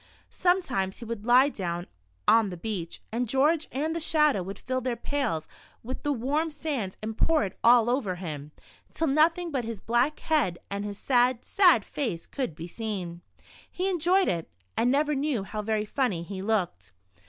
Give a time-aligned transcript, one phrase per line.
[0.31, 1.85] Sometimes he would lie down
[2.27, 5.47] on the beach, and George and the Shadow would till their pails
[5.83, 8.51] with the warm sand and pour it all over him,
[8.95, 13.21] till nothing but his black head, and his sad, sad face could be seen.
[13.69, 16.93] He enjoyed it, and never knew how very funny he looked.